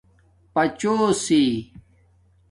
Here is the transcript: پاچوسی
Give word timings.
پاچوسی 0.53 1.43